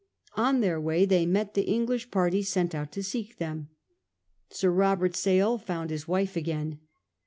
On 0.35 0.61
their 0.61 0.81
way 0.81 1.05
they 1.05 1.27
met 1.27 1.53
the 1.53 1.61
English 1.69 2.09
parties 2.09 2.49
sent 2.49 2.73
out 2.73 2.91
to 2.93 3.03
seek 3.03 3.33
for 3.33 3.37
them. 3.37 3.69
Sir 4.49 4.71
Robert 4.71 5.15
Sale 5.15 5.59
found 5.59 5.91
his 5.91 6.07
wife 6.07 6.35
again. 6.35 6.79